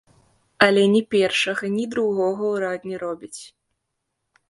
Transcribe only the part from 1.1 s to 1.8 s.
першага,